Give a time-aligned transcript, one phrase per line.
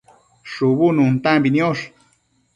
[0.51, 1.83] shubu nuntambi niosh